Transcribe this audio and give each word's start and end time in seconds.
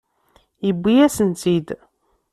Yewwi-yasen-tt-id. 0.65 1.67